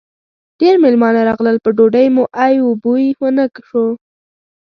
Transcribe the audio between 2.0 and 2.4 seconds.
مو